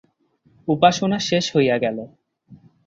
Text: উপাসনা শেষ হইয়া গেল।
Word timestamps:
উপাসনা 0.67 1.17
শেষ 1.19 1.45
হইয়া 1.55 1.77
গেল। 1.77 1.97